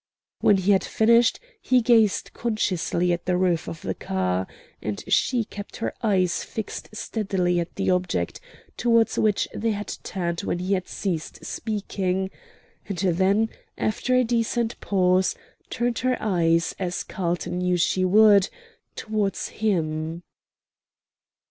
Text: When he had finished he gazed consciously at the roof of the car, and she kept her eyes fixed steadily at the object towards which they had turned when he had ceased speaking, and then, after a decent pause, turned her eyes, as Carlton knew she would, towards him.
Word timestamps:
When 0.39 0.57
he 0.57 0.71
had 0.71 0.83
finished 0.83 1.39
he 1.61 1.79
gazed 1.79 2.33
consciously 2.33 3.13
at 3.13 3.25
the 3.27 3.37
roof 3.37 3.67
of 3.69 3.83
the 3.83 3.93
car, 3.93 4.47
and 4.81 5.03
she 5.07 5.43
kept 5.43 5.77
her 5.77 5.93
eyes 6.01 6.43
fixed 6.43 6.89
steadily 6.95 7.59
at 7.59 7.75
the 7.75 7.91
object 7.91 8.39
towards 8.77 9.19
which 9.19 9.47
they 9.53 9.69
had 9.73 9.95
turned 10.01 10.41
when 10.41 10.57
he 10.57 10.73
had 10.73 10.87
ceased 10.87 11.45
speaking, 11.45 12.31
and 12.89 12.97
then, 12.97 13.49
after 13.77 14.15
a 14.15 14.23
decent 14.23 14.79
pause, 14.79 15.35
turned 15.69 15.99
her 15.99 16.17
eyes, 16.19 16.73
as 16.79 17.03
Carlton 17.03 17.59
knew 17.59 17.77
she 17.77 18.03
would, 18.03 18.49
towards 18.95 19.49
him. 19.49 20.23